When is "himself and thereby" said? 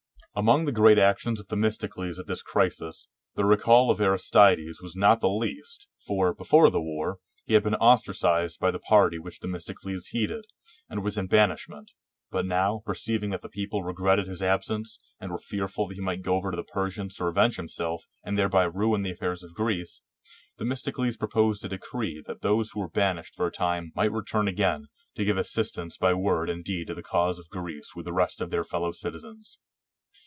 17.57-18.63